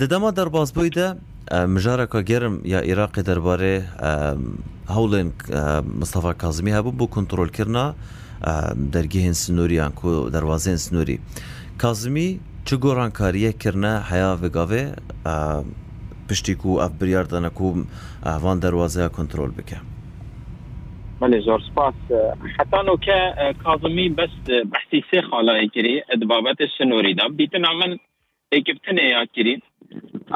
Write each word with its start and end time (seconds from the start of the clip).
ددما 0.00 0.30
دەربازبووی 0.38 0.90
دە 0.98 1.08
مژارەکە 1.74 2.20
گەرم 2.30 2.54
یا 2.72 2.80
عێراقی 2.88 3.22
دەربارەی 3.28 3.78
هەوڵێن 4.94 5.28
مستەفا 6.00 6.32
کازمی 6.42 6.72
هەبوو 6.78 6.98
بۆ 7.00 7.06
کنتترۆلکردنا 7.14 7.86
دەرگیهێن 8.94 9.36
سنووریان 9.42 9.92
و 10.04 10.30
دەواازێن 10.34 10.78
سنووری. 10.86 11.18
کازمی 11.82 12.28
چ 12.66 12.68
گۆڕانکاریەکردە 12.84 13.92
حیا 14.10 14.32
vegavê 14.42 14.84
piştî 16.28 16.54
ku 16.62 16.70
ev 16.86 16.92
biryar 17.00 17.26
dane 17.32 17.50
ku 17.58 17.66
van 18.44 18.56
derwazeya 18.62 19.08
kontrol 19.18 19.52
bike 19.58 19.78
بله 21.20 21.40
زۆر 21.48 21.60
سپاس. 21.68 21.94
حتا 22.58 22.80
نوکە 22.88 23.18
کازمی 23.64 24.06
بەس 24.18 24.34
بەحسی 24.72 25.00
سێ 25.10 25.20
خاڵایە 25.28 25.66
کردی 25.74 25.96
دبابەت 26.20 26.58
سنووریدا 26.78 27.26
بیتنا 27.38 27.72
من 27.80 27.92
ئەیکبتنێ 28.52 29.06
یا 29.16 29.22
کردی 29.34 29.54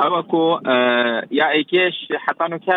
ئەوە 0.00 0.20
کو 0.30 0.44
یا 1.40 1.46
ئەیکێش 1.54 1.96
حتا 2.24 2.46
نوکە 2.52 2.76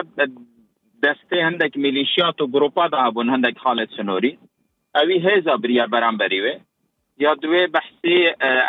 دەستێ 1.05 1.40
هەندێک 1.48 1.73
میلیشیات 1.84 2.38
و 2.41 2.48
گروپا 2.55 2.86
دابوون 2.94 3.30
هەندێک 3.34 3.58
حالت 3.63 3.90
سنووری 3.98 4.34
ئەوی 4.95 5.20
هێزا 5.26 5.55
بریا 5.63 5.86
بەرامبەریوێ 5.94 6.55
یا 7.23 7.31
دوێ 7.44 7.63
بەحسی 7.76 8.20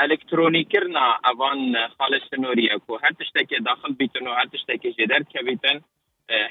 ئەلکترۆنیکردنا 0.00 1.06
ئەوان 1.26 1.60
خالص 1.96 2.24
سنووری 2.30 2.70
ئەکو 2.72 2.92
هەر 3.04 3.12
تشتێکی 3.20 3.64
داخل 3.68 3.92
بیتن 4.00 4.24
و 4.26 4.36
هەر 4.38 4.48
تشتێکی 4.52 4.94
ژێدەر 4.96 5.22
کەبیتن 5.32 5.78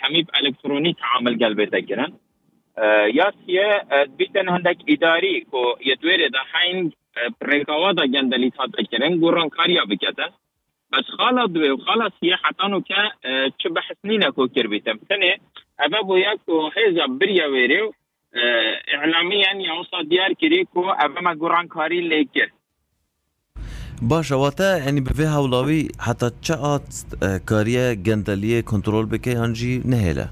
هەمی 0.04 0.22
ئەلکترۆنی 0.36 0.98
تعامل 1.02 1.36
گەلبێتەگرن 1.42 2.12
یاسیە 3.20 3.70
بیتن 4.18 4.48
هەندێک 4.56 4.80
ئیداری 4.90 5.36
کو 5.52 5.62
یەدوێرێ 5.90 6.28
دا 6.36 6.44
حین 6.52 6.80
پرێکاوادا 7.42 8.06
گەندەلی 8.14 8.50
هاتەکردن 8.60 9.14
گۆڕانکاریا 9.24 9.84
بکەتن 9.92 10.32
بس 10.32 10.47
بس 10.92 11.06
غلط 11.20 11.50
بي 11.50 11.72
وغلط 11.72 12.14
هي 12.24 12.36
حتانو 12.36 12.82
كا 12.82 13.12
آه، 13.26 13.52
تشبه 13.60 13.82
حسنينا 13.82 14.30
كو 14.30 14.48
كربيتم 14.48 15.00
سنه 15.10 15.20
طيب، 15.20 15.40
أبابو 15.80 16.16
ياكو 16.16 16.72
هيزا 16.78 17.06
بريا 17.06 17.46
ويريو 17.46 17.94
آه، 18.36 18.96
اعلاميا 18.96 19.54
يوصا 19.54 20.02
ديار 20.02 20.34
كريكو 20.34 20.90
افا 20.90 21.38
قران 21.42 21.68
كاري 21.68 22.02
ليكر. 22.02 22.52
باشا 24.02 24.36
واتا 24.36 24.78
يعني 24.78 25.02
بفي 25.02 25.24
هاولاوي 25.24 25.88
حتى 26.00 26.30
تشاط 26.42 26.82
آه، 27.24 27.38
كاريا 27.38 27.94
کاریه 27.94 28.62
كنترول 28.62 29.06
بكي 29.06 29.34
هنجي 29.34 29.82
نهيلا 29.86 30.28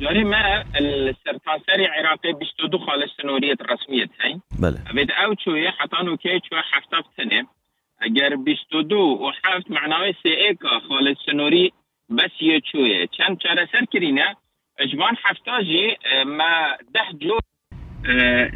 يعني 0.00 0.24
ما 0.24 0.64
السرطانسري 0.80 1.86
العراقي 1.86 2.32
بيشتو 2.32 2.66
دخل 2.66 3.02
السنورية 3.02 3.56
الرسمية 3.60 4.04
تاعي 4.18 4.40
بلا 4.58 4.78
بدا 4.94 5.14
اوت 5.14 5.40
شوية 5.40 5.70
حطانو 5.70 6.16
كي 6.16 6.40
شوية 6.50 6.62
سنة 7.16 7.46
اگر 8.02 8.36
بيشتودو 8.36 9.02
وحفت 9.26 9.70
معناوي 9.70 10.12
سي 10.22 10.46
ايكا 10.46 10.78
خالص 10.78 11.18
سنوري 11.26 11.72
بس 12.10 12.30
يشوية 12.42 13.08
كان 13.18 13.36
چارة 13.36 13.68
سر 13.72 13.84
كرينا 13.92 14.34
اجبان 14.80 15.16
حفتاجي 15.16 15.96
ما 16.24 16.76
ده 16.94 17.04
جو 17.12 17.38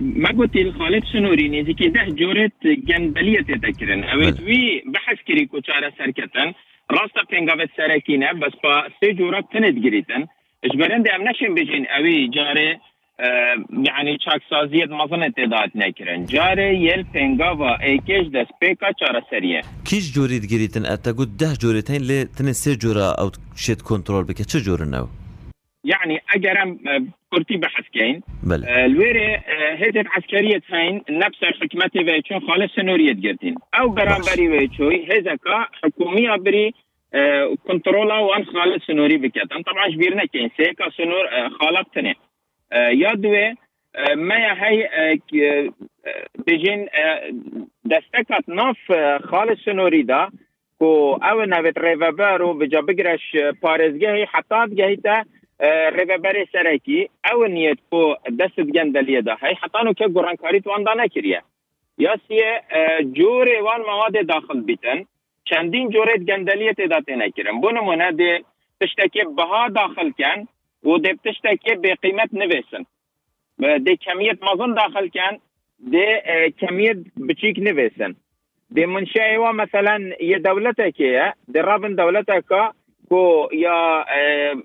ما 0.01 0.29
قلت 0.29 0.57
الخالد 0.57 1.05
سنوري 1.13 1.49
نزيكي 1.49 1.89
ده 1.89 2.05
جورت 2.05 2.67
جنبلية 2.67 3.41
تذكرن 3.41 4.05
اويت 4.05 4.41
وي 4.41 4.83
بحث 4.87 5.19
كريكو 5.29 5.61
چارة 5.61 5.93
سركتن 5.99 6.53
راستا 6.91 7.23
پنگاوت 7.23 7.71
سرکینه 7.77 8.33
بس 8.33 8.53
با 8.65 8.89
سه 9.01 9.13
جورت 9.15 9.45
تند 9.53 9.79
گریتن. 9.79 10.27
اجبرند 10.65 11.09
ام 11.09 11.29
نشین 11.29 11.55
بجین. 11.55 11.87
اوی 11.99 12.29
جاره 12.29 12.81
يعني 13.19 14.19
چاک 14.19 14.43
سازیت 14.51 14.91
مزن 14.91 15.31
تعداد 15.31 15.71
نکرن. 15.75 16.27
جاره 16.27 16.75
یل 16.77 17.03
پنگاوا 17.15 17.77
ایکش 17.83 18.27
دست 18.35 18.53
پیکا 18.61 18.93
چاره 19.01 19.23
سریه. 19.31 19.63
کیش 19.85 20.13
جورید 20.15 20.45
گریتن 20.53 20.87
اتا 20.87 21.13
گود 21.13 21.37
ده 21.37 21.57
جوریتین 21.63 22.03
لی 22.03 22.25
تنه 22.25 22.53
سه 22.53 22.77
جورا 22.77 23.15
او 23.19 23.31
شید 23.57 23.83
کنترول 23.83 24.25
بکه. 24.25 24.45
چه 24.45 24.61
جور 24.61 24.85
نو؟ 24.85 25.07
يعني 25.85 26.21
اجرم 26.35 26.79
كرتي 27.31 27.57
بحث 27.57 27.85
بله. 28.43 28.85
الويري 28.85 29.41
هيدت 29.81 30.07
عسكرية 30.17 30.63
هاين 30.71 31.03
نفس 31.11 31.45
حكمتي 31.63 31.99
ويتشون 31.99 32.41
خالص 32.41 32.75
سنورية 32.75 33.13
جرتين 33.13 33.55
او 33.75 33.89
برامبري 33.89 34.49
ويتشوي 34.49 35.05
هزكا 35.05 35.67
حكومية 35.83 36.37
بري 36.37 36.73
كنترولا 37.67 38.19
وان 38.19 38.45
خالص 38.45 38.87
سنوري 38.87 39.17
بكتن 39.17 39.63
طبعا 39.63 39.91
شبيرنا 39.91 40.25
كاين 40.25 40.51
سيكا 40.57 40.91
سنور 40.91 41.27
خالبتني 41.61 42.15
یادوێ 43.05 43.47
مەیە 44.29 44.53
هەی 44.63 44.79
بژین 46.47 46.81
دەستەکات 47.91 48.45
ناف 48.59 48.81
خاڵ 49.29 49.49
سنووریدا 49.65 50.23
کو 50.79 50.91
ئەوە 51.25 51.45
ناوێت 51.53 51.77
ڕێڤەبەر 51.85 52.39
و 52.43 52.55
بجا 52.61 52.81
بگرش 52.89 53.25
پارێزگەهی 53.63 54.31
حتات 54.33 54.71
گەیتە 54.81 55.17
ڕێبەبەرێ 55.97 56.45
سەرەکی 56.53 57.01
ئەوە 57.27 57.47
نیەت 57.57 57.81
بۆ 57.91 58.03
دەست 58.39 58.69
گەن 58.77 58.89
دەلیەدا 58.97 59.35
هەی 59.43 59.55
حتان 59.63 59.85
و 59.89 59.97
کە 59.99 60.07
گۆڕانکاری 60.15 60.65
تواندا 60.65 60.93
نەکردە 61.03 61.41
یاسیە 62.05 62.51
جۆرێ 63.17 63.59
وان 63.67 63.81
ماوادێ 63.89 64.23
داخل 64.33 64.59
بیتن 64.69 64.99
چەندین 65.49 65.87
جۆرێت 65.95 66.23
گەندەلیە 66.31 66.73
تێدا 66.79 67.01
تێنەکردن 67.07 67.57
بۆ 67.63 67.69
نمونە 67.77 68.09
دێ 68.21 68.33
تشتێکی 68.81 69.23
بەها 69.39 69.63
داخلکەن 69.81 70.39
و 70.87 70.99
ده 70.99 71.19
تشتکی 71.25 71.75
به 71.75 71.95
قیمت 72.03 72.31
نویسن 72.35 72.83
ده 73.59 73.97
کمیت 73.97 74.39
مزن 74.43 74.75
داخل 74.75 75.09
کن 75.09 75.35
ده 75.93 76.23
کمیت 76.61 76.97
بچیک 77.29 77.59
نویسن 77.59 78.15
دي 78.71 78.87
منشأة 78.87 79.39
و 79.39 79.53
مثلا 79.53 79.97
يا 80.21 80.39
دولتك 80.39 81.01
يا 81.01 81.35
دي 81.49 81.61
رابن 81.61 81.95
دولتك 81.95 82.45
كو 83.09 83.49
يا 83.53 84.05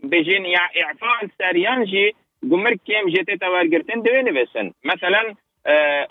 بيجين 0.04 0.46
يا 0.46 0.60
إعفاء 0.84 1.30
ساريان 1.40 1.84
جي 1.84 2.16
قمر 2.52 2.74
كيم 2.74 3.10
جيتي 3.10 3.38
توارجرتين 3.38 4.02
دوين 4.02 4.26
بسن 4.44 4.72
مثلا 4.86 5.36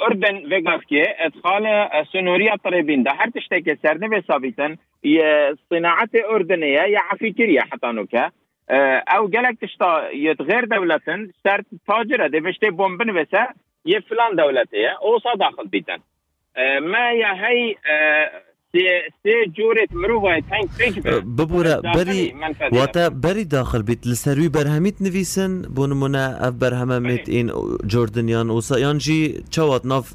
أردن 0.06 0.48
فيغافكي 0.48 1.02
ادخال 1.02 1.88
سنوريا 2.12 2.56
طريبين 2.56 3.02
ده 3.02 3.10
هر 3.10 3.30
تشتكي 3.30 3.76
سرني 3.82 4.08
بسابيتن 4.08 4.76
يا 5.04 5.56
صناعة 5.70 6.08
أردنية 6.30 6.80
يا 6.80 6.98
عفيكريا 7.00 7.62
ew 9.16 9.30
gelek 9.32 9.60
tişta 9.60 10.12
yê 10.12 10.38
devletin 10.70 11.32
ser 11.42 11.60
tacir 11.86 12.20
e, 12.20 12.32
de 12.32 12.38
vê 12.38 12.78
bombin 12.78 13.14
vese 13.14 13.46
yê 13.86 14.00
filan 14.08 14.32
devletê 14.32 14.76
ye 14.76 14.92
osa 15.00 15.38
daxil 15.38 15.72
bîtin. 15.72 16.00
Me 16.80 17.18
ya 17.22 17.36
hey 17.36 17.76
سێ 18.72 19.36
جۆرێت 19.56 19.92
مرۆڤای 20.00 20.40
تنگ 20.50 20.66
ببوورە 21.36 21.76
بەری 21.96 22.22
واتە 22.76 23.04
بەری 23.24 23.44
داخل 23.56 23.82
بیت 23.88 24.02
لە 24.10 24.16
سەروی 24.24 24.50
بەرهەمیت 24.56 24.96
نویسن 25.06 25.52
بۆ 25.74 25.84
نمونە 25.90 26.24
ئەف 26.42 26.54
بەرهەمەمێت 26.62 27.26
ئین 27.34 27.48
جردنیان 27.92 28.48
وسایانجی 28.56 29.22
چاوات 29.54 29.84
ناف 29.92 30.06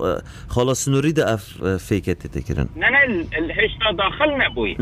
خاڵە 0.54 0.76
سنووری 0.82 1.14
دا 1.20 1.24
ئەف 1.32 1.44
فێکەتێ 1.88 2.28
تێکردن 2.34 2.68
هێشتا 3.58 3.90
داخل 4.04 4.32
نەبووی 4.42 4.74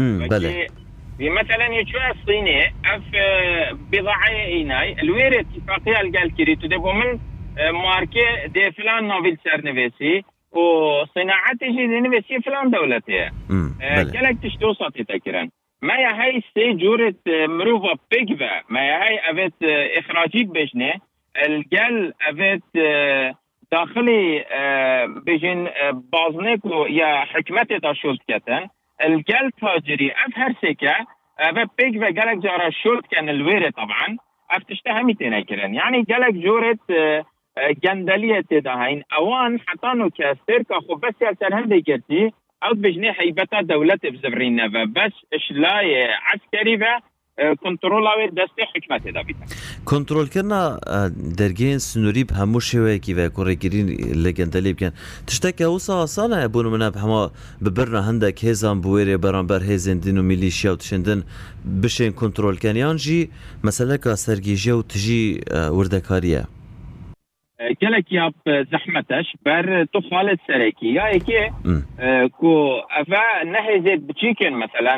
مثلا 1.20 1.66
يشوى 1.66 2.12
الصيني 2.12 2.66
أف 2.86 3.04
بضاعة 3.92 4.30
إيناي. 4.30 4.96
الوير 5.02 5.40
اتفاقية 5.40 6.12
قال 6.20 6.36
كريتو 6.38 6.68
دبو 6.68 6.92
من 6.92 7.20
ماركة 7.72 8.46
دي 8.46 8.72
فلان 8.72 9.08
نوفيل 9.08 9.38
سرنفيسي 9.44 10.24
وصناعته 10.52 11.86
نفسي 11.86 12.40
فلان 12.42 12.70
دولتها 12.70 13.32
كلك 14.14 14.38
تشتو 14.44 14.74
صوتي 14.74 15.04
تكرن. 15.04 15.50
ما 15.82 15.94
يا 15.94 16.22
هاي 16.22 16.42
سي 16.54 16.74
جورة 16.74 17.16
مروفا 17.28 17.94
بيكفا 18.12 18.62
ما 18.70 18.88
يا 18.88 19.04
هاي 19.04 19.20
افت 19.20 19.64
اخراجي 19.98 20.44
بجنة. 20.44 20.94
الجل 21.46 22.14
افت 22.22 22.78
داخلي 23.72 24.46
بجن 25.26 25.70
بازنكو 25.92 26.86
يا 26.86 27.26
حكمتي 27.26 27.80
تا 27.80 27.94
شولت 27.94 28.22
كتن. 28.28 28.68
الجل 29.02 29.52
تاجري 29.62 30.12
أف 30.12 30.34
هرسيكا 30.36 30.96
أف 31.40 31.58
و 31.58 31.66
في 31.78 31.90
جالك 31.90 32.38
جارا 32.38 32.70
شورت 32.70 33.08
كان 33.08 33.30
الويري 33.30 33.72
طبعا 33.72 34.18
افتشته 34.52 35.02
همی 35.02 35.14
تینه 35.14 35.42
کرن 35.42 35.74
یعنی 35.74 35.78
يعني 35.78 36.04
گلک 36.04 36.34
جورت 36.34 36.80
آه، 36.92 37.26
آه، 37.58 37.72
جندلية 37.72 38.42
تداهين. 38.42 39.04
أوان 39.18 39.60
حتانو 39.68 40.10
که 40.10 40.36
سرکا 40.48 40.80
خوب 40.80 41.06
بس 41.06 41.14
یا 41.22 41.34
سر 41.40 41.54
هنده 41.54 41.80
گرتی 41.80 42.34
أو 42.64 42.74
بجنه 42.74 43.12
حیبتا 43.12 43.62
دولت 43.62 44.06
بزبرین 44.06 44.66
و 44.66 44.86
بس 44.86 45.12
اشلای 45.34 46.04
عسكري 46.04 46.78
بە 47.38 47.56
کنترۆلاوێ 47.64 48.26
دەستی 48.40 48.64
حکمەتێدا 48.74 49.22
بیت 49.28 49.38
کنترۆلکردنا 49.92 50.62
دەرگێن 51.40 51.80
سنووری 51.90 52.24
هەموو 52.40 52.62
شێوەیەکی 52.70 53.14
بە 53.18 53.26
کوڕێگیرین 53.36 53.88
لە 54.24 54.32
گەندەلی 54.38 54.74
بکەن 54.76 54.94
تشتێکە 55.28 55.66
وسا 55.74 55.94
ئاسانە 56.02 56.38
بوون 56.54 56.68
منە 56.74 56.90
هەما 57.04 57.22
ببرنە 57.64 58.02
هەندێک 58.10 58.38
هێزان 58.48 58.78
بوێرێ 58.84 59.16
بەرامبەر 59.24 59.62
هێزێندین 59.70 60.18
و 60.18 60.24
میلیشیا 60.32 60.72
و 60.74 60.80
تشندن 60.82 61.20
بشێن 61.82 62.12
کنترۆلکەنیان 62.22 62.98
ژی 63.04 63.22
مەسلەکە 63.66 64.12
سەرگیژە 64.26 64.74
و 64.78 64.84
تژی 64.92 65.24
وردەکاریە 65.78 66.44
gelek 67.82 68.12
yap 68.12 68.36
zehmeteş 68.46 69.28
ber 69.46 69.86
tu 69.86 70.00
xalet 70.10 70.40
serekî. 70.48 70.88
Ya 70.88 71.06
yekê 71.16 71.42
ku 72.40 72.54
ev 73.00 73.12
nehêzê 73.54 74.08
biçîkin 74.08 74.54
mesela 74.64 74.94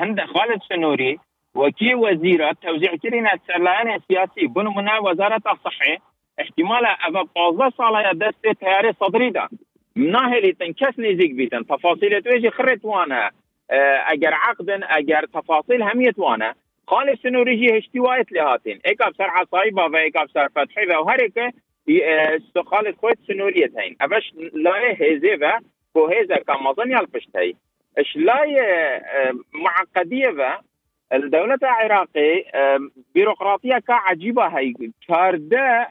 hinde 0.00 0.24
xalet 0.34 0.62
senûrî 0.70 1.12
وكي 1.54 1.94
وزيرة 1.94 2.52
توزيع 2.62 2.96
كرينا 2.96 3.30
سرلايان 3.46 4.00
سياسي 4.08 4.46
بنو 4.46 4.70
منا 4.70 4.98
وزارة 4.98 5.36
الصحة 5.36 5.96
احتمال 6.40 6.86
أفا 6.86 7.22
بازا 7.22 7.70
صالة 7.78 8.12
دست 8.12 8.60
تياري 8.60 8.92
صدري 8.92 9.30
دا 9.30 9.48
مناهلي 9.96 10.52
تنكس 10.52 10.98
نزيق 10.98 11.30
بيتن 11.34 11.66
تفاصيل 11.66 12.22
تويجي 12.22 12.50
خريت 12.50 12.84
وأنا 12.84 13.30
اگر 14.12 14.32
عقدن 14.34 14.84
اگر 14.84 15.26
تفاصيل 15.26 15.82
هميت 15.82 16.18
وأنا 16.18 16.54
خالص 16.88 17.22
سنوريجي 17.22 17.78
هشتوايت 17.78 18.32
لهاتين 18.32 18.80
ايكاب 18.86 19.14
سر 19.18 19.30
عصايبا 19.30 19.84
و 19.84 19.96
ايكاب 19.96 20.30
سر 20.34 20.48
فتحي 20.48 20.86
و 20.86 21.08
هريك 21.08 21.54
خالص 22.66 22.96
خويت 22.98 23.18
سنوريت 23.28 23.78
هين 23.78 23.96
افش 24.00 24.32
لا 24.54 24.72
هيزي 25.00 25.34
و 25.34 25.50
كو 25.92 26.06
هيزا 26.06 26.36
كامازن 26.36 26.90
يلبشت 26.90 27.36
اش 27.98 28.16
لا 28.16 28.38
معقدية 29.52 30.28
و 30.28 30.69
الدولة 31.12 31.58
العراقي 31.62 32.44
بيروقراطية 33.14 33.78
كعجيبة 33.78 34.46
هاي. 34.46 34.74
چارده 35.08 35.88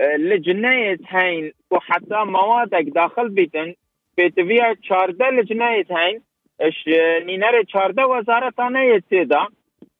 آه، 0.00 0.16
لجنة 0.16 0.98
هين 1.08 1.52
وحتى 1.70 2.24
موادك 2.24 2.82
داخل 2.82 3.28
بيتن. 3.28 3.74
بيتفيا 4.16 4.74
چارده 4.82 5.30
لجنة 5.30 5.66
هين 5.66 6.20
إش 6.60 6.84
نينار 7.24 7.62
كاردة 7.62 8.06
وزارة 8.06 8.50
تانية 8.56 8.94
يتدا 8.94 9.46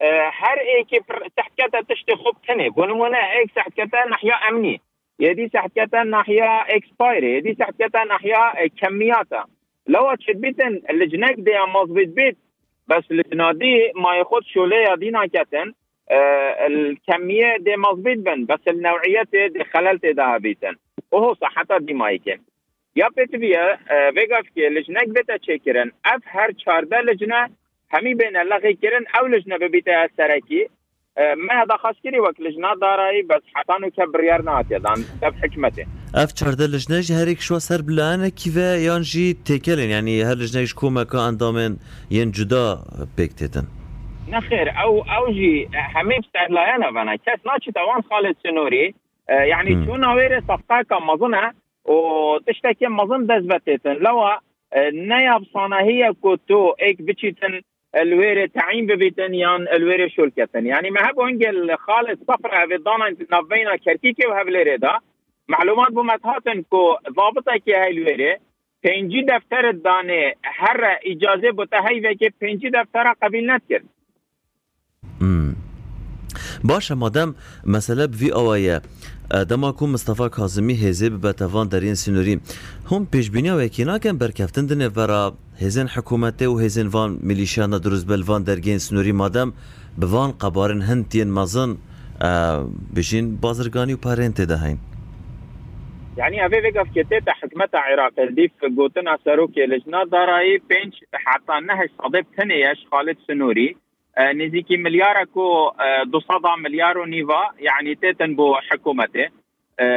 آه، 0.02 0.30
هر 0.34 0.58
إيكي 0.78 1.00
تحكتا 1.36 1.80
تشتي 1.80 2.16
خوب 2.16 2.34
تنه 2.48 2.70
ونمونا 2.76 3.18
إيك 3.18 3.50
تحكتا 3.50 4.04
نحيا 4.10 4.34
أمني. 4.34 4.80
يدي 5.20 5.48
تحكتا 5.48 6.02
نحيا 6.02 6.76
إكسبايري. 6.76 7.36
يدي 7.36 7.54
تحكتا 7.54 8.04
نحيا 8.04 8.66
كمياتا 8.68 9.44
لو 9.86 10.14
تشد 10.14 10.40
بيتن 10.40 10.82
اللجناك 10.90 11.34
دي 11.34 11.52
مظبط 11.74 12.08
بيت. 12.08 12.36
بس 12.88 13.04
النادي 13.10 13.92
ما 13.94 14.16
ياخذ 14.16 14.40
شولية 14.54 14.94
دينا 14.94 15.26
كتن 15.26 15.72
آه 16.10 16.66
الكمية 16.66 17.56
دي 17.56 17.76
مزبوط 17.76 18.16
بن 18.16 18.44
بس 18.44 18.60
النوعية 18.68 19.22
دي 19.32 19.64
خلل 19.64 19.98
دي 19.98 20.14
بيتن 20.38 20.76
وهو 21.12 21.34
صحتها 21.34 21.78
دي 21.78 21.92
يا 21.92 22.40
یا 22.96 23.08
پتویا 23.08 23.78
آه، 23.90 24.10
وگاف 24.16 24.46
که 24.54 24.68
لجنه 24.68 25.00
بتا 25.16 25.38
چه 25.38 25.60
اف 26.04 26.22
هر 26.26 26.52
چارده 26.52 27.00
لجنه 27.00 27.50
همي 27.92 28.14
بين 28.14 28.36
اللغي 28.36 28.74
کرن 28.74 29.04
أو 29.20 29.26
لجنه 29.26 29.56
ببیتا 29.56 30.08
سركي 30.16 30.68
آه، 31.18 31.34
ما 31.34 31.62
هذا 31.62 31.76
خاص 31.76 31.94
كري 32.02 32.20
وك 32.20 32.40
لجنة 32.40 32.74
داراي 32.74 33.22
بس 33.22 33.42
حتى 33.54 33.72
نكبر 33.80 34.40
دان 34.70 35.04
تب 35.22 35.32
بحكمته 35.32 35.86
اف 36.14 36.32
چارده 36.32 36.66
لجنه 36.66 37.00
جي 37.00 37.14
هريك 37.14 37.40
شو 37.40 37.58
سر 37.58 37.82
بلانه 37.82 38.28
كيفا 38.28 38.76
يان 38.76 39.02
جي 39.02 39.32
تيكلن 39.32 39.90
يعني 39.90 40.24
هر 40.24 40.36
لجنه 40.36 40.66
كوما 40.80 41.04
كا 41.04 41.28
اندامن 41.28 41.76
ين 42.10 42.30
جدا 42.30 42.78
بيكتتن 43.16 43.64
نخير 44.28 44.70
او 44.82 45.00
او 45.00 45.32
جي 45.32 45.68
همي 45.94 46.18
بستهلايانا 46.18 46.92
فانا 46.92 47.16
كاس 47.16 47.38
ناتشي 47.46 47.72
توان 47.72 48.02
خالد 48.10 48.36
سنوري 48.42 48.94
يعني 49.28 49.86
شو 49.86 49.96
ناويري 49.96 50.40
صفقه 50.40 50.82
كمظنه 50.82 51.52
وتشتكي 51.84 52.86
مظن 52.86 53.26
دزبتتن 53.26 53.92
لو 53.92 54.30
نياب 54.92 55.44
صناهية 55.54 56.10
كوتو 56.22 56.70
ايك 56.70 57.02
بتشيتن 57.02 57.60
الويري 57.96 58.48
تعيين 58.48 58.86
ببيتن 58.86 59.34
يان 59.34 59.68
الويري 59.68 60.10
شولكتن 60.10 60.66
يعني 60.66 60.90
ما 60.90 61.10
هبو 61.10 61.26
انجل 61.26 61.76
خالد 61.78 62.18
صفرة 62.28 62.66
في 62.66 62.76
ضانا 62.76 63.16
نبينا 63.32 63.76
كركيكي 63.76 64.26
وهب 64.26 64.48
ليريدا 64.48 64.98
معلومات 65.48 65.92
بمتهاتن 65.92 66.62
كو 66.70 66.96
ضابطة 67.16 67.56
كي 67.64 67.74
هاي 67.74 67.90
الويري 67.90 68.36
پنجی 68.82 69.22
دفتر 69.22 69.70
دانه 69.70 70.34
هر 70.44 70.80
اجازه 71.06 71.52
بوده 71.52 71.76
هی 71.88 72.16
که 72.16 72.32
پنجی 72.40 72.70
دفتر 72.70 73.12
قبیل 73.22 73.50
نکرد 73.50 73.84
باشه 76.64 76.94
مادام 76.94 77.34
مسئله 77.64 78.06
بوی 78.06 78.30
آوایه. 78.32 78.80
دما 79.48 79.72
کو 79.72 79.86
مصطفى 79.86 80.28
کاظمی 80.28 80.74
هزه 80.74 81.10
به 81.10 81.18
بتوان 81.18 81.68
در 81.68 81.80
این 81.80 81.94
سینوری. 81.94 82.40
هم 82.90 83.06
پیش 83.06 83.30
بینی 83.30 83.50
و 83.50 83.68
کی 83.68 83.84
ناکن 83.84 84.18
برکفتن 84.18 84.66
دنه 84.66 84.88
ورا. 84.88 85.34
هزن 85.60 85.86
حکومت 85.86 86.42
و 86.42 86.58
هزن 86.58 86.86
وان 86.86 87.18
میلیشیان 87.22 87.78
دروز 87.78 88.06
بلوان 88.06 88.42
درگین 88.42 88.78
سنوری 88.78 89.12
مادم. 89.12 89.52
بوان 90.00 90.32
قبارن 90.32 90.80
هنتین 90.82 91.30
مزن. 91.30 91.76
بشین 92.96 93.36
بازرگانی 93.36 93.92
و 93.92 93.96
پارنت 93.96 94.40
دهین. 94.40 94.78
يعني 96.18 96.44
أبي 96.44 96.60
بقف 96.60 96.88
كتير 96.90 97.22
حكمة 97.28 97.68
عراق 97.74 98.24
دي 98.24 98.48
في 98.60 98.74
قوتنا 98.76 99.18
سروكي 99.24 99.66
لجنا 99.66 100.04
دارائي 100.04 100.58
بينش 100.58 101.04
حتى 101.12 101.52
نهج 101.66 101.88
صديق 102.02 102.24
تنيش 102.36 102.86
خالد 102.92 103.16
سنوري 103.26 103.76
نزيكي 104.18 104.76
ملياركو 104.76 105.72
دوصدا 106.04 106.56
مليار 106.58 107.04
نيفا 107.04 107.50
يعني 107.58 107.94
تيتن 107.94 108.34
بو 108.36 108.54
حكومته 108.54 109.28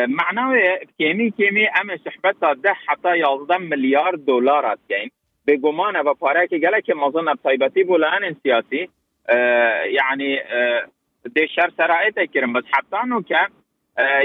معناه 0.07 0.79
كيمي 0.97 1.29
كيمي 1.31 1.67
ام 1.67 1.97
سحبتها 2.05 2.53
ده 2.53 2.73
حتى 2.73 3.17
يازدم 3.17 3.61
مليار 3.61 4.15
دولارات 4.15 4.79
كين 4.89 5.11
بگمان 5.47 5.97
و 5.97 6.13
پارک 6.13 6.49
گله 6.49 6.81
که 6.81 6.93
مازن 6.93 7.35
طیبتی 7.43 7.83
بولان 7.83 8.35
سیاسی 8.43 8.89
يعني 9.85 10.39
دي 11.25 11.47
شر 11.47 11.69
سرائت 11.77 12.31
کرم. 12.33 12.53
بس 12.53 12.63
حتى 12.71 13.07
نو 13.07 13.21
که 13.21 13.35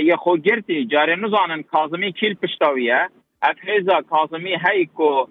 یه 0.03 0.17
خو 0.17 0.37
گرتی 0.37 0.87
جاری 0.87 1.17
نزانن 1.17 1.63
کازمی 1.63 2.13
کیل 2.13 2.35
پشتاویه 2.35 3.09
افهزا 3.43 4.01
کازمی 4.11 4.57
هی 4.65 4.87
کو 4.87 5.27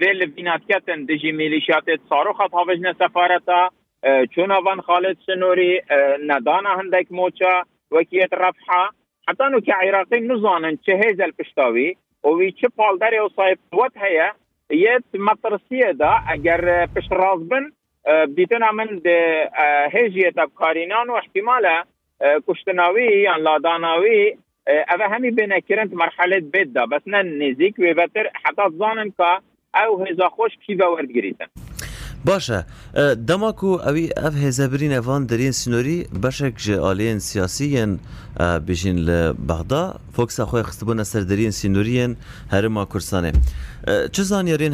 ویل 0.00 0.26
بینات 0.26 0.60
کتن 0.68 1.04
دجی 1.04 1.32
میلیشیات 1.32 1.84
صاروخت 2.08 2.52
هاوجن 2.52 2.92
سفارتا 2.92 3.70
چون 4.34 4.50
وان 4.50 4.80
خالد 4.80 5.16
سنوری 5.26 5.82
ندانا 6.26 6.80
هندك 6.80 7.12
موچا 7.12 7.62
وكيت 7.90 8.34
رفحة 8.34 8.90
حتى 9.28 9.44
انه 9.44 9.60
كعراقي 9.60 10.20
نزانا 10.20 10.76
چه 10.86 11.16
البشتاوي 11.20 11.96
ووي 12.24 12.52
چه 12.52 12.68
بالداري 12.78 13.20
وصايب 13.20 13.58
وات 13.72 13.98
هيا 13.98 14.32
يت 14.70 15.04
مطرسية 15.14 15.90
دا 15.92 16.20
اگر 16.28 16.86
پشت 16.86 17.12
رازبن 17.12 17.72
بديتنا 18.06 18.72
من 18.72 18.98
ده 18.98 19.50
هجية 19.94 20.30
بكارينان 20.30 21.10
واحتمالا 21.10 21.84
كشتناوي 22.48 23.06
يعني 23.06 23.42
لاداناوي 23.42 24.38
اوه 24.68 25.16
همي 25.16 25.30
بين 25.30 25.58
كرنت 25.58 25.94
مرحلة 25.94 26.38
بيت 26.38 26.68
دا. 26.68 26.84
بس 26.84 27.02
نزيك 27.08 27.78
ويبتر 27.78 28.30
حتى 28.34 28.62
ظانن 28.78 29.10
كا 29.18 29.40
او 29.74 30.04
هزا 30.04 30.28
خوش 30.28 30.52
كيفا 30.66 30.86
ورد 30.86 31.08
گريتن 31.12 31.46
باشه. 32.24 32.64
دماکو 33.14 33.74
اوی 33.74 34.10
اف 34.16 34.34
هزبرین 34.34 34.92
اوان 34.92 35.26
درین 35.26 35.52
سنوری 35.52 36.06
بشک 36.22 36.56
جه 36.56 36.80
آلین 36.80 37.18
سیاسیین 37.18 37.98
بشین 38.40 38.96
لبغدا 38.96 39.94
فوکس 40.16 40.40
خوی 40.40 40.62
خستبون 40.62 41.04
سر 41.04 41.20
درین 41.20 41.50
سنورین 41.50 42.16
هرما 42.52 42.84
کرسانه 42.84 43.32
چه 44.12 44.22
زانیارین 44.22 44.72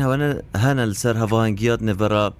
هنه 0.56 0.84
لسر 0.84 1.16
هواهنگیات 1.16 1.82
نورا 1.82 2.32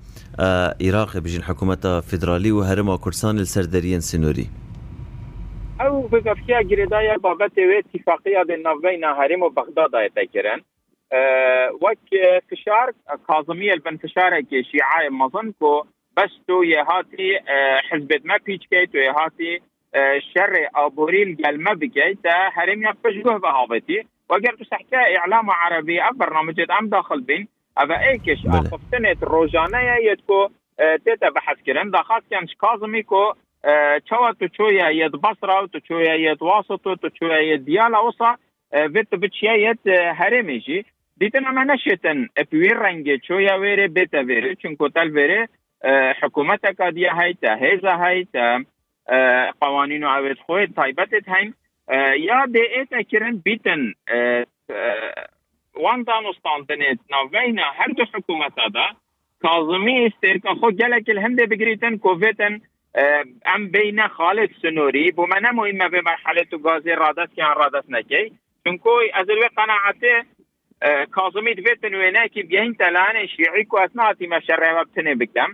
عراق 0.81 1.19
بجین 1.19 1.43
حکومت 1.43 2.01
فدرالی 2.01 2.51
و 2.51 2.61
هرما 2.61 2.97
کرسان 2.97 3.39
لسر 3.39 3.63
درین 3.63 4.01
سنوری 4.01 4.49
أو 5.81 6.09
بگفتیا 6.09 6.63
گریدا 6.63 7.03
یا 7.03 7.17
بابت 7.17 7.59
وی 7.59 7.77
اتفاقی 7.77 8.35
از 8.35 8.47
نوی 8.51 8.97
نهاریم 8.97 9.43
و 9.43 9.49
بغداد 9.49 9.95
آیتا 9.95 10.25
کرن 10.25 10.61
آه، 11.13 11.69
وک 11.83 11.99
فشار 12.51 12.95
کازمی 13.27 13.71
البن 13.71 13.97
فشاره 13.97 14.43
که 14.43 14.63
شیعای 14.63 15.09
مزن 15.09 15.55
کو 15.59 15.83
بس 16.17 16.31
تو 16.47 16.65
یه 16.65 16.85
هاتی 16.85 17.37
آه، 17.37 17.81
حزب 17.91 18.27
ما 18.27 18.39
پیچ 18.45 18.69
که 18.69 18.87
تو 18.93 18.99
یه 18.99 19.13
هاتی 19.13 19.61
آه، 19.95 20.21
شر 20.35 20.69
آبوریل 20.75 21.35
گل 21.35 21.57
ما 21.57 21.75
بگی 21.75 22.15
تا 22.25 22.31
حریم 22.55 22.83
یک 22.83 22.89
پشگوه 23.05 23.39
به 23.39 23.49
هاوتی 23.49 24.05
وگر 24.31 24.53
تو 24.59 24.65
سحکه 24.65 24.99
اعلام 24.99 25.51
عربی 25.51 26.01
اف 26.01 26.17
برنامجت 26.17 26.71
ام 26.71 26.89
داخل 26.89 27.21
بین 27.21 27.49
اما 27.77 27.95
ایکش 27.95 28.47
آخفتنت 28.47 29.23
روزانه 29.23 29.99
یه 30.05 30.17
کو 30.27 30.49
تیتا 31.05 31.31
بحث 31.31 31.57
کرن 31.67 31.91
داخل 31.91 32.21
کنش 32.31 32.55
کازمی 32.59 33.03
کو 33.03 33.33
تو 34.39 34.49
چویا 34.49 34.91
يد 34.91 35.13
بصرة 35.13 35.67
تو 35.67 35.81
چویا 35.81 36.15
يد 36.15 36.43
واسط 36.43 36.89
تو 37.03 37.09
چویا 37.09 37.41
يد 37.41 37.65
ديالا 37.65 37.99
وصا 37.99 38.37
فيت 38.71 39.15
بتشيا 39.15 39.53
يد 39.53 39.89
هرمي 39.89 40.59
جي 40.59 40.85
دیتن 41.21 41.47
اما 41.47 41.65
نشتن 41.65 42.29
اپوی 42.37 42.69
رنگ 42.69 43.17
چویا 43.17 43.61
ویره 43.61 43.89
بیتا 43.89 44.23
ویره 44.23 44.55
چون 44.55 44.77
کتل 44.81 45.11
ویره 45.11 45.49
حکومت 46.23 46.67
کادیه 46.79 47.13
های 47.13 47.35
تا 47.35 47.55
هیزا 47.55 47.97
های 47.97 48.27
قوانین 49.61 50.05
و 50.05 50.09
عوض 50.09 50.37
خوی 50.47 50.67
تایبتت 50.67 51.29
هین 51.29 51.55
یا 52.19 52.47
دی 52.47 52.61
ایتا 52.61 53.03
کرن 53.03 53.37
بیتن 53.37 53.93
وان 55.75 56.03
دانستاندنت 56.03 56.99
نوینا 57.11 57.63
هر 57.63 57.87
دو 57.97 58.05
حکومت 58.15 58.55
دا 58.75 58.87
کازمی 59.43 60.07
استرکا 60.07 60.55
خود 60.55 60.77
گلک 60.77 61.09
الهنده 61.09 61.47
بگریتن 61.47 61.97
کوفیتن 61.97 62.61
ام 62.95 63.69
بین 63.69 64.09
خالد 64.09 64.51
سنوری 64.63 65.11
بو 65.11 65.27
من 65.27 65.51
مهمه 65.51 65.89
به 65.89 66.01
مرحله 66.01 66.45
تو 66.45 66.59
گازی 66.59 66.91
رادست 66.91 67.35
که 67.35 67.43
رادست 67.57 67.91
نکی. 67.91 68.33
چونکو 68.65 68.91
از 69.15 69.31
الوی 69.31 69.49
قناعته 69.57 70.25
کازمی 71.11 71.55
دویتن 71.55 71.95
وینه 71.95 72.29
که 72.29 72.43
بیهین 72.43 72.75
تلان 72.75 73.27
شیعی 73.37 73.65
کو 73.65 73.77
اسنا 73.77 74.03
هاتیمه 74.03 74.41
شرعه 74.41 74.81
و 74.81 74.85
بتنه 74.85 75.15
بکم 75.15 75.49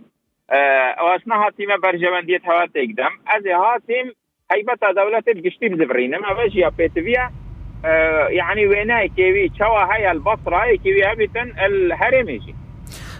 و 0.99 1.05
اسنا 1.05 1.37
هاتیمه 1.37 1.76
برجواندیت 1.76 2.45
هوا 2.45 2.66
تکدم 2.66 3.11
از 3.26 3.47
هاتیم 3.47 4.12
هيبت 4.52 4.85
دولة 4.85 5.23
بقشتي 5.26 5.69
بزفرين 5.69 6.19
ما 6.19 6.33
باش 6.33 6.55
يا 6.55 6.69
بيتفيا 6.69 7.33
يعني 8.28 8.66
ويناي 8.66 9.09
كيوي 9.09 9.49
تشوا 9.49 9.95
هاي 9.95 10.11
البصرة 10.11 10.76
كيوي 10.76 11.05
هبتن 11.05 11.52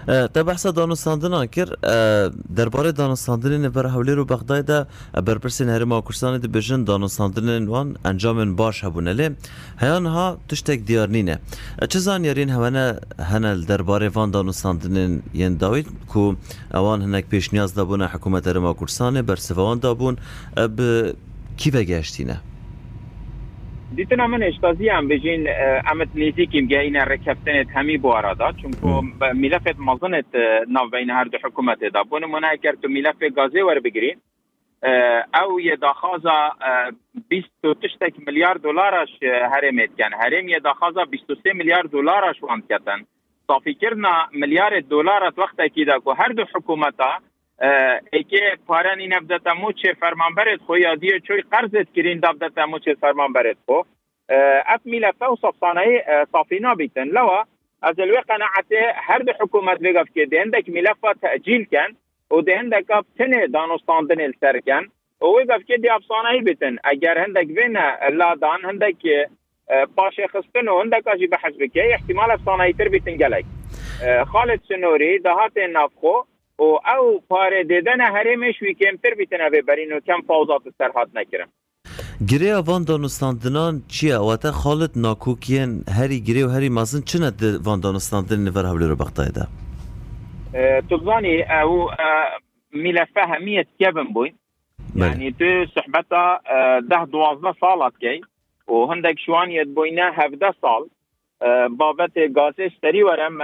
تا 0.07 0.43
بحث 0.43 0.65
دانستن 0.65 1.19
دن 1.19 1.33
آنکر 1.33 1.67
درباره 2.55 2.91
دانستن 2.91 3.39
دن 3.39 3.65
نبر 3.65 3.87
حوالی 3.87 4.11
رو 4.11 4.25
بخدای 4.25 4.61
دا 4.61 4.87
بر 5.13 5.37
پرسی 5.37 5.65
نهر 5.65 5.83
ما 5.83 6.01
کشتنی 6.01 6.39
دی 6.39 6.47
بچن 6.47 6.83
دانستن 6.83 7.29
دن 7.31 7.67
وان 7.67 7.97
انجام 8.05 8.37
این 8.37 8.55
باش 8.55 8.83
ها 8.83 8.89
بونه 8.89 9.13
لی 9.13 9.29
هیان 9.79 10.05
ها 10.05 10.37
تشتک 10.49 10.79
دیار 10.85 11.09
نینه 11.09 11.39
چه 11.89 11.99
زن 11.99 12.25
یارین 12.25 12.49
هم 12.49 12.63
نه 12.63 12.99
درباره 13.67 14.09
وان 14.09 14.31
دانستن 14.31 14.77
دن 14.77 15.21
ین 15.33 15.57
داوید 15.57 15.87
کو 16.07 16.35
وان 16.73 17.01
هنک 17.01 17.25
پیش 17.25 17.53
نیاز 17.53 17.75
دبونه 17.75 18.05
حکومت 18.07 18.47
هر 18.47 18.59
ما 18.59 18.73
کشتنی 18.81 19.21
بر 19.21 19.35
سفوان 19.35 19.79
دابون 19.79 20.17
اب 20.57 20.81
کی 21.57 21.71
بگشتینه؟ 21.71 22.41
دیتنا 23.95 24.27
من 24.27 24.43
اشتازی 24.43 24.89
هم 24.89 25.07
بجین 25.07 25.47
امت 25.85 26.09
نزیکی 26.15 26.61
مگاین 26.61 26.95
رکفتنت 26.95 27.67
همی 27.75 27.97
بو 27.97 28.07
ارادا 28.07 28.51
چونکو 28.51 29.01
ملفت 29.33 29.79
مزنت 29.79 30.25
ناو 30.67 30.89
بین 30.89 31.09
هر 31.09 31.23
دو 31.23 31.37
حکومت 31.43 31.79
دا. 31.83 32.03
بون 32.03 32.25
منا 32.25 32.55
کرد 32.55 32.81
تو 32.81 32.87
ملف 32.87 33.23
گازه 33.35 33.63
ور 33.63 33.79
بگیری 33.79 34.17
او 35.43 35.59
یه 35.61 35.75
داخازا 35.75 36.49
20 37.29 37.47
تشتک 37.83 38.13
میلیارد 38.27 38.61
دلارش 38.61 39.09
هرمت 39.23 39.89
کن. 39.97 40.13
هرم 40.21 40.47
یه 40.47 40.59
داخازا 40.59 41.05
23 41.05 41.53
میلیارد 41.53 41.89
دلارش 41.89 42.43
وان 42.43 42.61
کتن. 42.61 43.05
صافی 43.47 43.73
کرنا 43.73 44.27
میلیارد 44.31 44.87
دلارت 44.87 45.39
وقت 45.39 45.59
اکیدا 45.59 45.99
کو 45.99 46.11
هر 46.11 46.27
دو 46.27 46.43
حکومتا 46.55 47.17
که 48.29 48.57
پارانی 48.67 49.07
نبدت 49.07 49.47
مو 49.47 49.71
چه 49.71 49.93
فرمانبرت 49.93 50.59
خو 50.67 50.77
یا 50.77 50.95
دیو 50.95 51.19
چوی 51.19 51.41
قرضت 51.41 51.93
کرین 51.95 52.19
دبدت 52.19 52.57
مو 52.57 52.79
چه 52.79 52.93
فرمانبرت 52.93 53.57
خو. 53.65 53.81
اف 54.65 54.81
ملفه 54.85 55.25
و 55.25 55.35
صفصانه 55.41 56.03
صافینا 56.31 56.75
بیتن 56.75 57.03
لوا 57.03 57.43
از 57.81 57.99
الوی 57.99 58.21
قناعته 58.21 58.93
هر 58.95 59.19
دو 59.19 59.31
حکومت 59.39 59.79
بگف 59.79 60.07
که 60.13 60.25
ده 60.25 60.45
ملفه 60.67 61.13
تأجیل 61.21 61.65
کن 61.65 61.95
و 62.37 62.41
ده 62.41 62.57
هندک 62.57 62.85
تنه 63.17 63.47
دانستاندن 63.47 64.21
السر 64.21 64.59
کن. 64.59 64.85
و 65.21 65.25
وگف 65.25 65.63
که 65.67 65.77
دی 65.77 65.89
افسانه 65.89 66.41
بیتن. 66.41 66.77
اگر 66.83 67.17
هندک 67.17 67.47
بین 67.47 67.77
لادان 68.11 68.61
هندک 68.63 69.29
پاشه 69.95 70.27
خستن 70.27 70.67
و 70.67 70.79
هندک 70.81 71.07
آجی 71.07 71.27
بحث 71.27 71.53
بکی 71.59 71.81
احتمال 71.81 72.31
افسانه 72.31 72.73
تر 72.73 72.87
بیتن 72.87 73.15
گلک. 73.15 73.45
خالد 74.31 74.59
سنوری 74.67 75.19
دهات 75.19 75.57
نافخو 75.57 76.13
و 76.59 76.63
او 76.63 77.23
پاره 77.29 77.63
دیدن 77.63 78.01
هرمش 78.01 78.61
وی 78.61 78.73
کمتر 78.73 79.13
بیتنه 79.17 79.49
ببرین 79.49 79.93
و 79.93 79.99
کم 79.99 80.21
فوضات 80.27 80.61
سرحاد 80.77 81.09
نکرم. 81.13 81.49
گیری 82.29 82.51
وان 82.51 82.83
دانستاندنان 82.83 83.81
چیه؟ 83.87 84.17
واتا 84.17 84.51
خالد 84.51 84.91
ناکوکین 84.95 85.83
هری 85.99 86.19
گیری 86.19 86.43
و 86.43 86.49
هری 86.49 86.69
مازن 86.69 87.01
چنه 87.01 87.31
وان 87.65 87.79
دانستاندن 87.79 88.39
نفر 88.47 88.65
حولی 88.65 88.87
رو 88.87 88.95
بقتای 88.95 89.31
ده؟ 89.37 89.47
تبزانی 90.89 91.43
او 91.43 91.89
ملفه 92.73 93.21
همیت 93.21 93.67
کبن 93.79 94.03
بوی. 94.13 94.33
يعني 94.95 95.31
تو 95.31 95.65
صحبتا 95.75 96.39
ده 96.89 97.05
دوازده 97.05 97.53
سالات 97.59 97.93
کی. 97.99 98.21
و 98.67 98.85
هندك 98.85 99.15
شوان 99.25 99.51
يد 99.51 99.75
بوينا 99.75 100.11
هفده 100.13 100.53
سال. 100.61 100.89
بابت 101.69 102.11
غازش 102.37 102.71
تري 102.81 103.03
ورم 103.03 103.37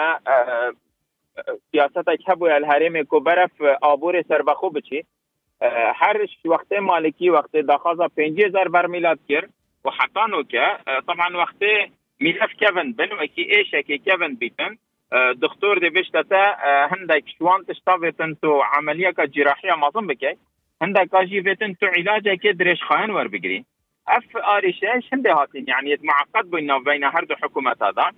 سیاست 1.71 2.29
هبو 2.29 2.45
الهرم 2.45 3.03
کو 3.03 3.19
برف 3.19 3.61
آبور 3.81 4.21
سربخو 4.21 4.69
بچی 4.69 5.03
هر 6.01 6.27
وقت 6.45 6.73
مالکی 6.73 7.29
وقت 7.29 7.55
دخازا 7.55 8.07
5000 8.07 8.67
برمیلات 8.67 9.19
کرد 9.29 9.49
و 9.85 9.91
حتی 9.91 10.19
نو 10.29 10.43
که 10.43 10.77
طبعا 11.07 11.37
وقت 11.37 11.63
ملف 12.21 12.53
كيفن 12.59 12.91
بن 12.91 13.13
وكي 13.13 13.57
ايش 13.57 13.71
كي 13.71 13.97
كيفن 13.97 14.35
بيتن 14.35 14.77
دكتور 15.35 15.79
دي 15.79 15.89
بيشتا 15.89 16.23
هندك 16.91 17.23
شوان 17.39 17.65
تشتافتن 17.65 18.39
تو 18.41 18.61
عمليه 18.61 19.13
جراحيه 19.19 19.75
مازن 19.75 20.07
بكي 20.07 20.37
هندك 20.81 21.15
اجي 21.15 21.43
فيتن 21.43 21.77
تو 21.77 21.87
علاج 21.87 22.29
كي 22.29 22.51
دريش 22.51 22.83
خاين 22.83 23.11
ور 23.11 23.27
بقري 23.27 23.65
اف 24.07 24.37
اريشاش 24.37 25.13
هندي 25.13 25.29
هاتين 25.29 25.65
يعني 25.67 25.97
معقد 26.03 26.49
بين 26.51 26.83
بين 26.83 27.03
هر 27.03 27.23
دو 27.23 27.35
حكومات 27.35 27.83
هذا 27.83 28.11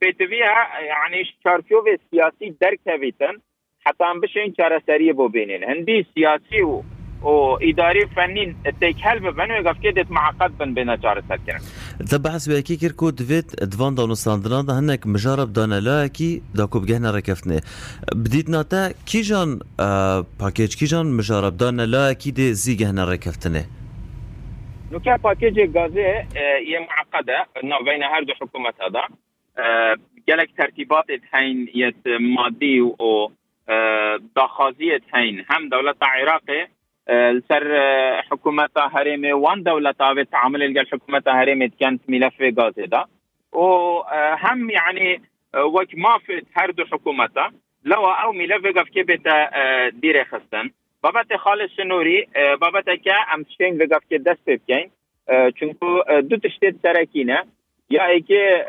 بيتفيها 0.00 0.80
يعني 0.80 1.24
شاركيوف 1.44 1.84
سياسي 2.10 2.54
دركبيتن 2.62 3.38
حتى 3.84 4.04
هم 4.04 4.20
بشين 4.20 4.54
چاره 4.60 4.82
سريه 4.86 5.12
بو 5.12 5.28
بينين 5.28 5.64
هندي 5.64 6.06
سياسي 6.14 6.62
و 6.62 6.84
و 7.22 7.56
اداري 7.56 8.06
فنين 8.06 8.56
تيكهل 8.80 9.20
ببن 9.20 9.50
ويقف 9.52 9.76
كده 9.82 10.06
معقد 10.10 10.58
بن 10.58 10.74
بين 10.74 10.96
چاره 10.96 11.22
سر 11.28 11.36
كرن 11.46 11.60
تبحث 12.10 12.48
بأكي 12.48 12.76
كيركو 12.76 13.10
دفيت 13.10 13.64
دوان 13.64 13.94
دانو 13.94 14.14
ساندران 14.14 14.66
ده 14.66 14.78
هنك 14.78 15.06
مجرب 15.06 15.52
دانا 15.52 15.80
لا 15.80 16.04
اكي 16.04 16.42
داكو 16.54 16.78
بجهنا 16.78 17.10
ركفتني 17.10 17.60
بديت 18.12 18.50
ناتا 18.50 18.92
كي 19.06 19.20
جان 19.20 19.58
باكيج 20.40 20.74
كي 20.74 20.84
جان 20.84 21.06
مجرب 21.06 21.56
دانا 21.56 21.82
لا 21.82 22.12
دي 22.12 22.54
زي 22.54 22.74
جهنا 22.74 23.04
ركفتني 23.04 23.64
نو 24.92 25.00
كان 25.00 25.16
باكيج 25.16 25.76
غازي 25.78 26.04
هي 26.68 26.86
معقده 26.88 27.46
انه 27.64 27.78
بين 27.84 28.02
هر 28.02 28.22
دو 28.22 28.34
حكومات 28.34 28.74
هذا 28.80 29.21
gelek 30.26 30.50
tertibat 30.56 31.08
هین 31.32 31.68
یت 31.74 32.06
مادی 32.20 32.80
و 32.80 33.28
داخازیت 34.36 35.02
هین 35.14 35.44
هم 35.50 35.68
دولت 35.68 35.96
عراق 36.02 36.48
سر 37.48 37.64
حكومة 38.30 38.68
هرم 38.76 39.24
وان 39.42 39.62
دولة 39.62 39.94
و 40.00 40.22
تعامل 40.22 40.62
الجل 40.62 40.86
حكومة 40.86 41.22
هرم 41.26 41.70
كانت 41.80 42.00
ملف 42.08 42.34
غاز 42.58 42.74
ده 42.74 43.06
وهم 43.52 44.70
يعني 44.70 45.22
وك 45.54 45.88
ما 45.94 46.18
في 46.18 46.42
هر 46.56 46.70
دو 46.70 46.84
حكومته 46.84 47.46
لو 47.84 48.06
او 48.06 48.32
ملف 48.32 48.66
غف 48.76 48.88
كبت 48.88 49.28
دير 49.92 50.24
خستن. 50.24 50.70
بابت 51.04 51.36
خالد 51.36 51.70
سنوري 51.76 52.28
بابت 52.60 52.90
كا 52.90 53.14
ام 53.34 53.44
شين 53.58 53.82
غف 53.82 54.02
دست 54.12 54.50
بكين 54.50 54.90
چونكو 55.60 56.02
دو 56.20 56.36
تشتت 56.36 56.76
سركينه 56.82 57.44
یا 57.94 58.04
ایکه 58.04 58.66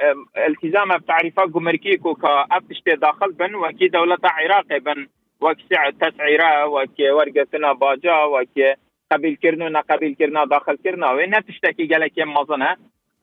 التزام 0.47 0.97
بتعريفات 0.97 1.49
جمركيكو 1.49 2.13
كابتشت 2.13 2.89
داخل 2.89 3.31
بن 3.31 3.55
وكي 3.55 3.87
دولة 3.87 4.17
عراق 4.23 4.77
بن. 4.77 5.07
وكسع 5.41 5.89
تسعيرة 5.89 6.65
وكي 6.65 7.11
ورقتنا 7.11 7.73
باجا 7.73 8.23
وكي 8.23 8.73
قبيل 9.11 9.35
كرنو 9.35 9.67
نا 9.67 9.79
قبيل 9.79 10.15
كرنا 10.15 10.45
داخل 10.45 10.77
كرنا 10.83 11.11
وين 11.11 11.33
تشتكي 11.47 11.85
جالك 11.85 12.19
مازنه 12.19 12.75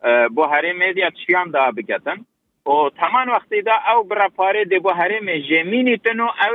بو 0.04 0.45
هرم 0.45 0.78
ميديا 0.78 1.09
تشيام 1.09 1.50
دا 1.50 1.71
بكتن 1.71 2.25
و 2.66 2.88
تمام 2.88 3.28
وقتی 3.28 3.61
دا 3.61 3.73
او 3.73 4.02
برا 4.02 4.28
پاره 4.28 4.64
دی 4.64 4.78
بو 4.78 4.90
هرم 4.90 5.30
جمینی 5.30 5.97
تنو 5.97 6.26
او 6.26 6.54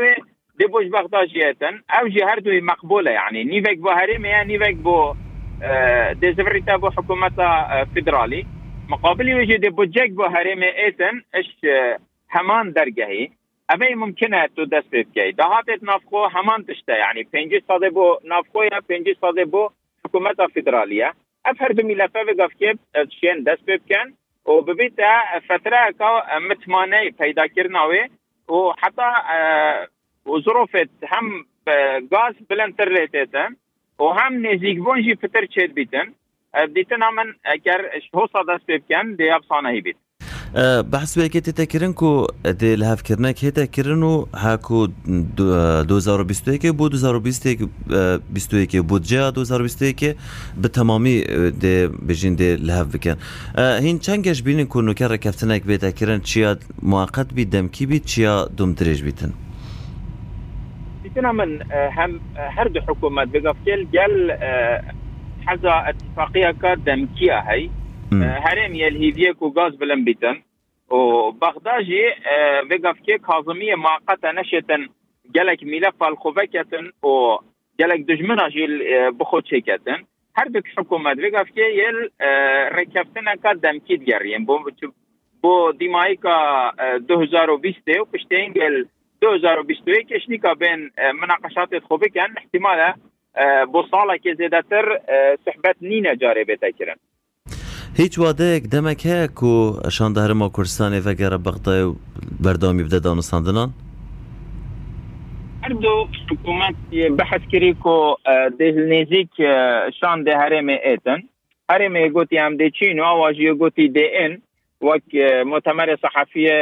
دی 0.60 0.66
بوش 0.68 0.86
بغداجیتن 0.86 1.82
او 2.00 2.08
جی 2.08 2.24
هر 2.24 2.40
دوی 2.40 2.62
مقبوله 2.62 3.12
يعني 3.12 3.44
نيفك 3.44 3.78
بو 3.78 3.90
هرم 3.90 4.26
يعني 4.26 4.58
نيفك 4.58 4.76
بو 4.76 5.16
دي 6.22 6.34
زفريتا 6.34 6.76
بو 6.76 6.90
حكومة 6.90 7.30
فدرالي 7.96 8.46
مقابل 8.90 9.34
وجود 9.34 9.66
بوجيك 9.66 10.12
بو 10.12 10.24
هرم 10.24 10.64
ايتن 10.64 11.24
اش 11.34 11.66
همان 12.30 12.72
درجهي 12.72 13.30
اوی 13.70 13.96
ممکنه 13.96 14.48
تو 14.56 14.66
دست 14.66 14.90
بکی 14.92 15.32
دهاتت 15.32 15.84
نافخو 15.84 16.26
همان 16.26 16.66
تشته 16.66 16.94
يعني 16.94 17.24
پنجی 17.24 17.64
ساده 17.68 17.90
بو 17.90 18.18
نافخو 18.24 18.64
یا 18.64 18.82
پنجی 18.90 19.16
ساده 19.22 19.46
بو 19.46 19.70
حکومت 20.06 20.36
فدرالیه 20.56 21.12
اف 21.46 21.62
هر 21.62 21.68
دو 21.68 21.88
ملفه 21.88 22.24
بگف 22.24 22.54
که 22.60 22.78
شین 23.20 23.44
دست 23.44 23.66
بکن 23.66 24.14
و 24.46 24.62
ببیت 24.62 24.94
فتره 25.46 25.94
که 26.00 26.40
متمانه 26.50 27.12
پیدا 27.12 27.48
کرناوی 27.48 28.04
و 28.50 28.74
حتی 28.82 29.10
و 30.26 30.66
هم 31.08 31.46
گاز 32.12 32.36
بلندتر 32.50 32.90
ریتیتن 32.90 33.56
و 34.00 34.04
هم 34.04 34.48
نزیک 34.48 34.80
بونجی 34.80 35.16
فتر 35.16 35.46
چید 35.46 35.74
بیتن. 35.74 36.14
دی 36.76 36.84
tinamin 36.90 37.30
eger 37.56 37.82
ji 38.02 38.10
hosa 38.14 38.48
dest 38.48 38.68
pê 38.68 38.76
bikin 38.82 39.18
dê 39.20 39.26
efsanehî 39.38 39.86
bît. 39.86 39.98
بحث 40.94 41.18
وێکێ 41.18 41.42
تێتەکردن 41.48 41.94
و 42.02 42.28
دێ 42.60 42.72
لە 42.82 42.86
هەفکردنێک 42.92 43.38
هێتەکردن 43.46 44.02
و 44.12 44.14
هاکو 44.44 44.80
2020ێکی 44.88 46.72
بۆ 46.80 46.86
2020ێکی 46.94 48.80
بودجیا 48.90 49.26
2020ێکی 49.36 50.12
بە 50.62 50.68
تەمامی 50.76 51.18
دێ 51.62 51.76
بژین 52.08 52.36
دێ 52.40 52.52
لە 52.68 52.74
هەف 52.80 52.88
بکەن 52.96 53.18
هین 53.86 53.98
چەند 54.06 54.22
گەشت 54.28 54.44
بینین 54.48 54.68
کو 54.68 54.80
نوکە 54.88 55.06
ڕێکەفتنێک 55.12 55.64
بێتەکردن 55.70 56.22
چیا 56.30 56.52
موقعت 56.82 57.30
بی 57.36 57.46
دەمکی 57.54 57.86
بیت 57.90 58.06
چیا 58.12 58.36
دوم 58.58 58.72
درێژ 58.80 59.02
بیتن 59.08 59.32
من 61.40 61.52
هەم 61.98 62.12
هەردوو 62.58 62.86
حکوومەت 62.88 63.28
بگەفکێل 63.34 63.82
گەل 63.96 64.16
گل 65.45 65.53
حزا 65.53 65.73
اتفاقیه 65.73 66.53
که 66.63 66.77
دمکیه 66.87 67.41
هی 67.49 67.71
هرم 68.13 68.75
یلهیویه 68.75 69.33
کو 69.33 69.51
گاز 69.51 69.79
بلن 69.79 70.05
بیتن 70.05 70.37
و 70.91 71.31
بغداجي 71.33 72.05
بقف 72.71 72.97
كاظمية 73.27 73.75
معقدة 73.75 74.33
نشتن 74.33 74.89
جلك 75.35 75.63
ملف 75.63 76.03
الخوفكتن 76.03 76.93
و 77.03 77.37
جلك 77.81 78.01
دجمنا 78.01 78.49
جيل 78.49 78.83
بخود 79.13 79.47
شيكتن 79.47 80.05
هر 80.37 80.49
دك 80.49 80.67
حكومة 80.77 81.13
بقف 81.13 81.51
كي 81.51 81.79
يل 81.79 82.11
ركبتنا 82.73 83.35
كدم 83.35 83.79
كيد 83.79 84.05
جريم 84.05 84.45
بو 84.45 84.59
بو 85.43 85.71
ديماي 85.71 86.17
كا 86.17 86.71
2020 87.11 88.01
و 88.01 88.05
پشتين 88.05 88.53
قال 88.53 88.87
2021 89.23 90.03
كشنيكا 90.11 90.53
بين 90.53 90.91
مناقشات 91.23 91.83
خوبي 91.83 92.09
كان 92.09 92.37
احتمالا 92.37 92.95
بۆ 93.74 93.82
ساڵێکی 93.92 94.32
زێدەتر 94.40 94.86
سحبەت 95.46 95.78
نینە 95.90 96.14
جارێ 96.22 96.44
بێتەکردن 96.50 97.00
هیچ 98.02 98.14
وادەیەک 98.24 98.64
دەمەک 98.74 99.02
هەیە 99.10 99.44
و 99.44 99.54
شاندارما 99.98 100.48
کوردستانی 100.56 101.02
ڤگەرە 101.08 101.40
بەغدای 101.46 101.84
و 101.88 101.96
بەردامی 102.44 102.84
بدە 102.88 103.00
دانوساندنان 103.06 103.70
هەردوو 105.66 106.08
حکوومەت 106.30 106.78
بەحەسکری 107.18 107.74
و 107.86 107.96
دەهلنێزیک 108.60 109.34
شان 110.00 110.18
دە 110.26 110.34
هەرێمێ 110.42 110.78
ئێتن. 110.86 111.22
هەرێمێ 111.72 112.04
گوتی 112.16 112.38
ئەم 112.44 112.54
دەچین 112.62 112.98
و 113.00 113.06
ئاواژیە 113.10 113.54
گوتی 113.62 113.88
دN 113.98 114.34
وەک 114.88 115.08
مۆتەمەرە 115.52 115.96
سەحەفیە 116.04 116.60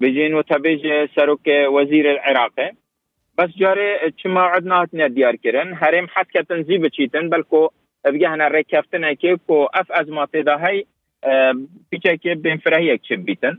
بژین 0.00 0.32
و 0.34 0.42
تەبێژێ 0.50 0.98
سەرۆکە 1.14 1.58
وەزیر 1.76 2.06
العراقە 2.14 2.68
بس 3.38 3.50
جاري 3.56 4.10
چما 4.22 4.40
عدنا 4.40 4.80
هاتنا 4.82 5.06
ديار 5.06 5.36
كرن 5.36 5.74
هرم 5.74 6.06
حد 6.08 6.26
كتنزيب 6.34 6.88
چيتن 6.88 7.28
بلكو 7.28 7.68
بگه 8.04 8.28
هنه 8.28 8.48
ریکفتنه 8.48 9.14
که 9.14 9.38
کو 9.46 9.68
اف 9.74 9.90
از 9.90 10.08
ماته 10.08 10.44
های 10.60 10.86
پیچه 11.90 12.16
که 12.16 12.34
بین 12.34 12.56
فرهیه 12.56 12.98
چه 12.98 13.16
بیتن. 13.16 13.58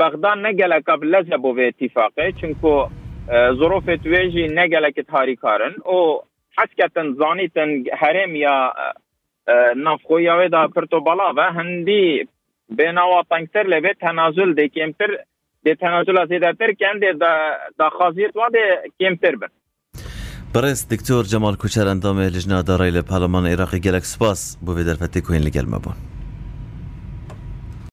بغداد 0.00 0.38
نگله 0.38 0.80
قبل 0.80 1.06
لزه 1.06 1.36
بو 1.36 1.58
اتفاقه 1.60 2.32
چونکو 2.32 2.88
ظروف 3.30 3.84
تویجی 3.84 4.48
نگله 4.48 4.92
که 4.92 5.02
تاری 5.02 5.36
کارن. 5.36 5.74
او 5.84 6.20
حسکتن 6.58 7.12
زانیتن 7.12 7.84
هرم 7.92 8.36
یا 8.36 8.72
نفخو 9.76 10.20
یا 10.20 10.48
دا 10.48 10.68
پرتو 10.68 11.00
بالا 11.00 11.32
و 11.36 11.40
هندی 11.40 12.28
بناوا 12.68 13.22
تنگتر 13.30 13.62
لبه 13.62 13.94
تنازل 14.00 14.54
ده 14.54 14.68
کمتر 14.68 15.18
ده 15.66 15.74
تنازل 15.74 16.26
زیده 16.28 16.52
تر 16.52 16.72
کنده 16.80 17.12
دا 17.78 17.90
خازیت 17.98 18.36
و 18.36 18.40
ده 18.52 18.82
کمتر 19.00 19.36
بن 19.36 19.52
بەڕێز 20.54 20.80
دکتۆر 20.92 21.24
جەمال 21.32 21.56
کوچەر 21.62 21.86
ئەندامێ 21.90 22.26
لژنا 22.34 22.58
داڕای 22.68 22.94
لە 22.96 23.02
پارلەمان 23.10 23.44
عێراقی 23.50 23.80
گەلک 23.86 24.04
سپاس 24.12 24.40
بۆ 24.64 24.70
بێ 24.76 24.82
دەرفەتی 24.88 25.20
کوێن 25.26 25.42
لەگەلمە 25.46 25.78
بوون 25.84 26.15